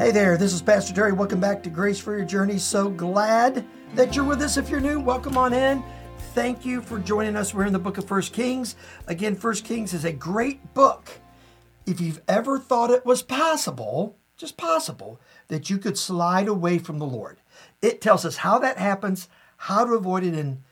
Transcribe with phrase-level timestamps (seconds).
[0.00, 1.12] Hey there, this is Pastor Terry.
[1.12, 2.56] Welcome back to Grace for Your Journey.
[2.56, 4.56] So glad that you're with us.
[4.56, 5.84] If you're new, welcome on in.
[6.32, 7.52] Thank you for joining us.
[7.52, 8.76] We're in the book of First Kings.
[9.08, 11.10] Again, First Kings is a great book.
[11.84, 16.98] If you've ever thought it was possible, just possible, that you could slide away from
[16.98, 17.42] the Lord,
[17.82, 19.28] it tells us how that happens,
[19.58, 20.62] how to avoid it, and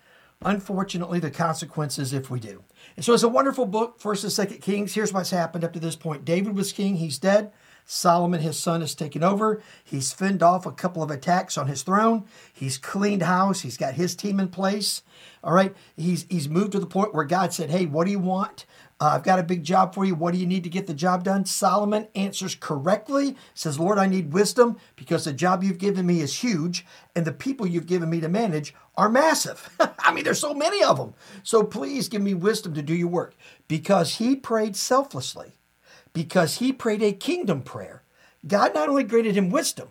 [0.40, 2.64] unfortunately, the consequences if we do.
[2.96, 4.95] And so it's a wonderful book, First and Second Kings.
[4.95, 6.25] Here's what's happened up to this point.
[6.25, 7.53] David was king, he's dead.
[7.90, 9.62] Solomon, his son, has taken over.
[9.82, 12.26] He's fended off a couple of attacks on his throne.
[12.52, 13.62] He's cleaned house.
[13.62, 15.02] He's got his team in place.
[15.42, 15.74] All right.
[15.96, 18.66] He's he's moved to the point where God said, Hey, what do you want?
[19.00, 20.14] Uh, I've got a big job for you.
[20.14, 21.46] What do you need to get the job done?
[21.46, 26.40] Solomon answers correctly, says, Lord, I need wisdom because the job you've given me is
[26.40, 26.84] huge
[27.16, 29.70] and the people you've given me to manage are massive.
[29.98, 31.14] I mean, there's so many of them.
[31.42, 33.34] So please give me wisdom to do your work
[33.66, 35.52] because he prayed selflessly
[36.19, 38.02] because he prayed a kingdom prayer.
[38.44, 39.91] God not only granted him wisdom,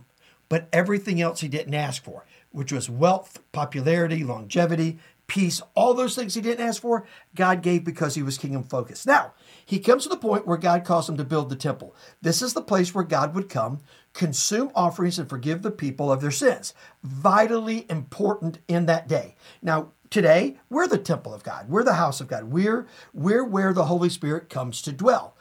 [0.50, 6.16] but everything else he didn't ask for, which was wealth, popularity, longevity, peace, all those
[6.16, 9.08] things he didn't ask for, God gave because he was kingdom focused.
[9.08, 11.95] Now, he comes to the point where God calls him to build the temple.
[12.22, 13.80] This is the place where God would come,
[14.14, 16.73] consume offerings, and forgive the people of their sins.
[17.03, 19.38] Vitally important in that day.
[19.61, 21.70] Now, today, we're the temple of God.
[21.70, 22.45] We're the house of God.
[22.45, 25.38] We're, we're where the Holy Spirit comes to dwell.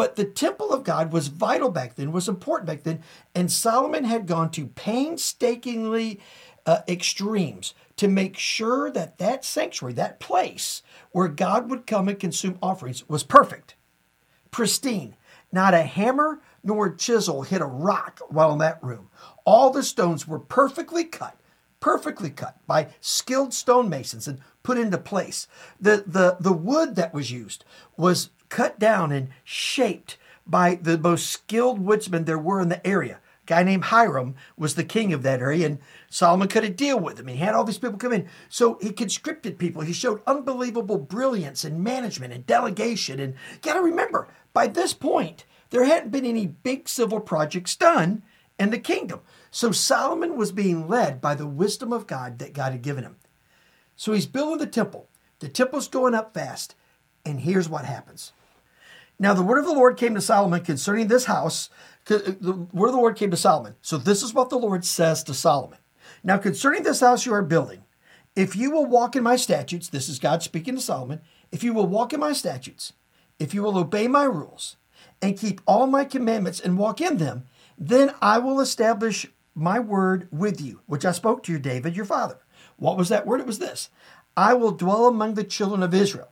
[0.00, 3.02] But the temple of God was vital back then, was important back then,
[3.34, 6.20] and Solomon had gone to painstakingly
[6.64, 10.80] uh, extremes to make sure that that sanctuary, that place
[11.12, 13.74] where God would come and consume offerings, was perfect,
[14.50, 15.16] pristine.
[15.52, 19.10] Not a hammer nor a chisel hit a rock while in that room.
[19.44, 21.36] All the stones were perfectly cut,
[21.78, 25.46] perfectly cut by skilled stonemasons and put into place.
[25.80, 27.64] The, the, the wood that was used
[27.96, 33.20] was cut down and shaped by the most skilled woodsmen there were in the area.
[33.44, 36.98] A guy named Hiram was the king of that area, and Solomon cut a deal
[36.98, 37.28] with him.
[37.28, 38.28] He had all these people come in.
[38.48, 39.82] So he conscripted people.
[39.82, 43.20] He showed unbelievable brilliance and management and delegation.
[43.20, 47.76] And you got to remember, by this point, there hadn't been any big civil projects
[47.76, 48.22] done
[48.58, 49.20] in the kingdom.
[49.50, 53.16] So Solomon was being led by the wisdom of God that God had given him.
[54.00, 55.10] So he's building the temple.
[55.40, 56.74] The temple's going up fast.
[57.26, 58.32] And here's what happens
[59.20, 61.68] now, the word of the Lord came to Solomon concerning this house.
[62.08, 63.74] Uh, the word of the Lord came to Solomon.
[63.82, 65.78] So, this is what the Lord says to Solomon.
[66.24, 67.84] Now, concerning this house you are building,
[68.34, 71.20] if you will walk in my statutes, this is God speaking to Solomon,
[71.52, 72.94] if you will walk in my statutes,
[73.38, 74.76] if you will obey my rules,
[75.20, 77.44] and keep all my commandments and walk in them,
[77.76, 82.06] then I will establish my word with you, which I spoke to you, David, your
[82.06, 82.38] father.
[82.80, 83.40] What was that word?
[83.40, 83.90] It was this
[84.36, 86.30] I will dwell among the children of Israel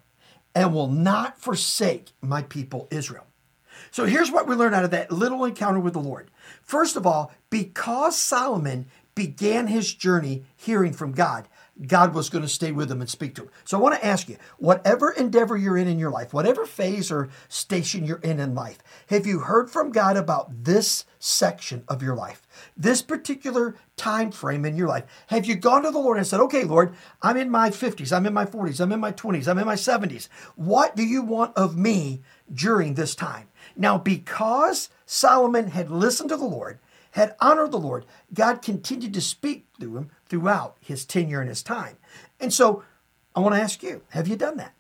[0.55, 3.27] and will not forsake my people Israel.
[3.91, 6.31] So here's what we learn out of that little encounter with the Lord.
[6.63, 11.49] First of all, because Solomon began his journey hearing from God,
[11.87, 13.51] God was going to stay with him and speak to him.
[13.65, 17.11] So I want to ask you whatever endeavor you're in in your life, whatever phase
[17.11, 18.79] or station you're in in life,
[19.09, 22.43] have you heard from God about this section of your life?
[22.77, 25.05] This particular time frame in your life.
[25.29, 28.27] Have you gone to the Lord and said, "Okay, Lord, I'm in my 50s, I'm
[28.27, 30.29] in my 40s, I'm in my 20s, I'm in my 70s.
[30.57, 32.23] What do you want of me
[32.53, 36.79] during this time?" Now, because Solomon had listened to the Lord,
[37.13, 41.63] had honored the Lord, God continued to speak to him throughout his tenure and his
[41.63, 41.97] time.
[42.41, 42.83] And so
[43.35, 44.75] I want to ask you, have you done that?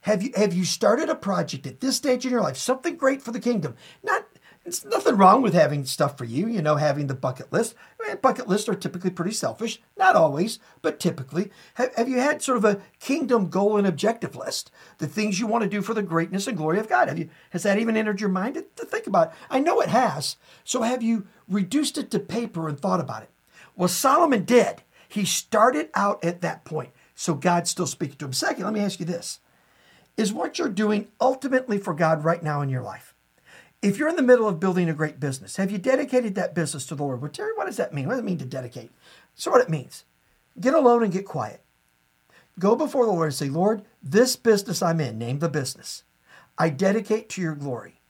[0.00, 3.22] Have you have you started a project at this stage in your life, something great
[3.22, 3.74] for the kingdom?
[4.04, 4.24] Not
[4.66, 7.76] it's nothing wrong with having stuff for you, you know, having the bucket list.
[8.00, 11.50] I mean, bucket lists are typically pretty selfish, not always, but typically.
[11.74, 14.72] Have, have you had sort of a kingdom goal and objective list?
[14.98, 17.08] The things you want to do for the greatness and glory of God.
[17.08, 19.32] Have you has that even entered your mind to, to think about?
[19.48, 20.36] I know it has.
[20.64, 23.30] So have you reduced it to paper and thought about it?
[23.76, 24.82] Well, Solomon did.
[25.08, 26.90] He started out at that point.
[27.14, 28.32] So God's still speaking to him.
[28.32, 29.40] Second, let me ask you this.
[30.16, 33.14] Is what you're doing ultimately for God right now in your life?
[33.82, 36.86] If you're in the middle of building a great business, have you dedicated that business
[36.86, 37.20] to the Lord?
[37.20, 38.06] Well, Terry, what does that mean?
[38.06, 38.90] What does it mean to dedicate?
[39.34, 40.04] So, what it means
[40.58, 41.62] get alone and get quiet.
[42.58, 46.04] Go before the Lord and say, Lord, this business I'm in, name the business,
[46.56, 48.00] I dedicate to your glory.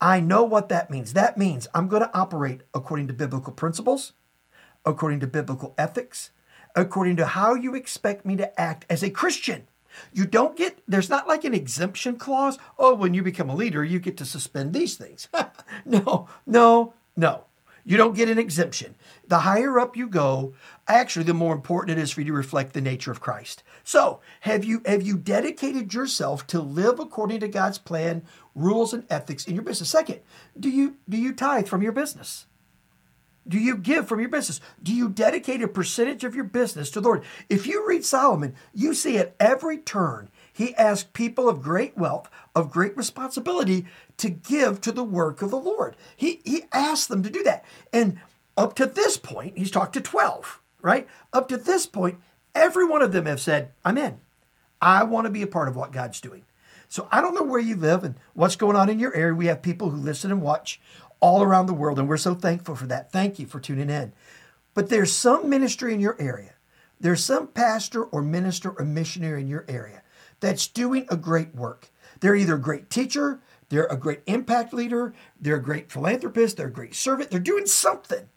[0.00, 1.12] I know what that means.
[1.12, 4.12] That means I'm going to operate according to biblical principles,
[4.84, 6.30] according to biblical ethics,
[6.74, 9.68] according to how you expect me to act as a Christian.
[10.12, 12.58] You don't get, there's not like an exemption clause.
[12.78, 15.28] Oh, when you become a leader, you get to suspend these things.
[15.84, 17.44] no, no, no.
[17.84, 18.94] You don't get an exemption.
[19.26, 20.54] The higher up you go,
[20.86, 23.64] actually, the more important it is for you to reflect the nature of Christ.
[23.82, 28.22] So, have you have you dedicated yourself to live according to God's plan,
[28.54, 29.90] rules, and ethics in your business?
[29.90, 30.20] Second,
[30.58, 32.46] do you do you tithe from your business?
[33.46, 34.60] Do you give from your business?
[34.82, 37.24] Do you dedicate a percentage of your business to the Lord?
[37.48, 42.30] If you read Solomon, you see at every turn, he asked people of great wealth,
[42.54, 43.86] of great responsibility,
[44.18, 45.96] to give to the work of the Lord.
[46.16, 47.64] He, he asked them to do that.
[47.92, 48.20] And
[48.56, 51.08] up to this point, he's talked to 12, right?
[51.32, 52.20] Up to this point,
[52.54, 54.20] every one of them have said, I'm in.
[54.80, 56.44] I want to be a part of what God's doing.
[56.88, 59.34] So I don't know where you live and what's going on in your area.
[59.34, 60.78] We have people who listen and watch
[61.22, 63.12] all around the world, and we're so thankful for that.
[63.12, 64.12] Thank you for tuning in.
[64.74, 66.54] But there's some ministry in your area.
[67.00, 70.02] There's some pastor or minister or missionary in your area
[70.40, 71.90] that's doing a great work.
[72.20, 76.66] They're either a great teacher, they're a great impact leader, they're a great philanthropist, they're
[76.66, 78.28] a great servant, they're doing something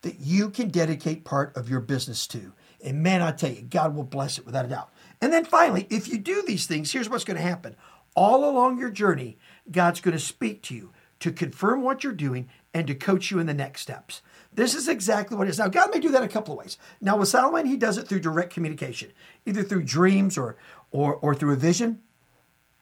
[0.00, 2.52] that you can dedicate part of your business to.
[2.84, 4.90] And man, I tell you, God will bless it without a doubt.
[5.20, 7.76] And then finally, if you do these things, here's what's going to happen.
[8.16, 9.38] All along your journey,
[9.70, 13.38] God's going to speak to you to confirm what you're doing and to coach you
[13.38, 14.22] in the next steps.
[14.52, 15.58] This is exactly what it is.
[15.58, 16.76] Now, God may do that a couple of ways.
[17.00, 19.12] Now, with Solomon, he does it through direct communication,
[19.46, 20.56] either through dreams or,
[20.90, 22.00] or, or through a vision.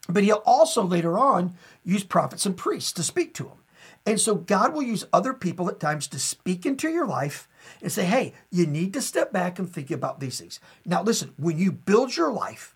[0.08, 1.54] But he'll also later on
[1.84, 3.58] use prophets and priests to speak to him.
[4.06, 7.48] And so God will use other people at times to speak into your life
[7.82, 10.58] and say, hey, you need to step back and think about these things.
[10.86, 12.74] Now, listen, when you build your life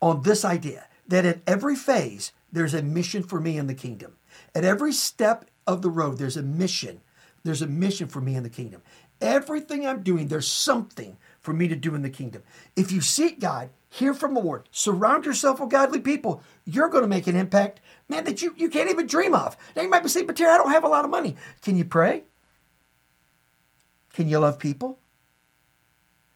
[0.00, 4.16] on this idea that at every phase, there's a mission for me in the kingdom,
[4.54, 7.00] at every step of the road, there's a mission.
[7.44, 8.82] There's a mission for me in the kingdom.
[9.20, 12.42] Everything I'm doing, there's something for me to do in the kingdom.
[12.76, 17.02] If you seek God, hear from the Lord, surround yourself with godly people, you're going
[17.02, 19.56] to make an impact, man, that you, you can't even dream of.
[19.74, 21.36] Now you might be saying, but Terry, I don't have a lot of money.
[21.62, 22.24] Can you pray?
[24.12, 24.98] Can you love people?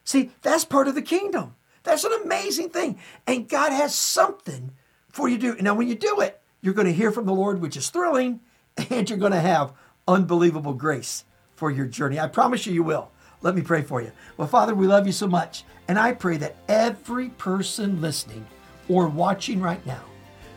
[0.04, 1.54] See, that's part of the kingdom.
[1.82, 2.98] That's an amazing thing.
[3.26, 4.72] And God has something
[5.08, 5.62] for you to do.
[5.62, 8.40] Now, when you do it, you're going to hear from the Lord, which is thrilling,
[8.90, 9.72] and you're going to have
[10.08, 11.24] unbelievable grace
[11.54, 12.18] for your journey.
[12.18, 13.10] I promise you, you will.
[13.42, 14.12] Let me pray for you.
[14.36, 15.64] Well, Father, we love you so much.
[15.88, 18.46] And I pray that every person listening
[18.88, 20.02] or watching right now,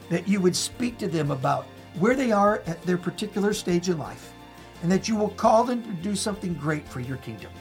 [0.10, 1.66] that you would speak to them about
[2.00, 4.34] where they are at their particular stage in life,
[4.81, 7.52] and that you will call them to do something great for your kingdom.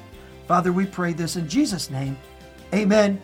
[0.46, 2.16] Father, we pray this in Jesus' name.
[2.72, 3.20] Amen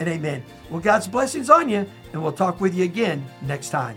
[0.00, 0.44] and amen.
[0.70, 3.96] Well, God's blessings on you, and we'll talk with you again next time.